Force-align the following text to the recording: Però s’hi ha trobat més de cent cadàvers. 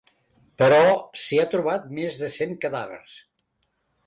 Però 0.61 0.79
s’hi 1.25 1.39
ha 1.43 1.47
trobat 1.51 1.85
més 1.99 2.19
de 2.23 2.31
cent 2.39 2.57
cadàvers. 2.65 3.21